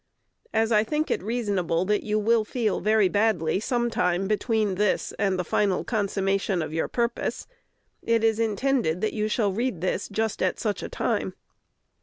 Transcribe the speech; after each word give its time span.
As 0.51 0.71
I 0.71 0.83
think 0.83 1.11
it 1.11 1.21
reasonable 1.21 1.85
that 1.85 2.01
you 2.01 2.17
will 2.17 2.43
feel 2.43 2.79
very 2.79 3.07
badly 3.07 3.59
sometime 3.59 4.27
between 4.27 4.73
this 4.73 5.13
and 5.19 5.37
the 5.37 5.43
final 5.43 5.83
consummation 5.83 6.63
of 6.63 6.73
your 6.73 6.87
purpose, 6.87 7.45
it 8.01 8.23
is 8.23 8.39
intended 8.39 9.01
that 9.01 9.13
you 9.13 9.27
shall 9.27 9.53
read 9.53 9.79
this 9.79 10.09
just 10.09 10.41
at 10.41 10.59
such 10.59 10.81
a 10.81 10.89
time. 10.89 11.35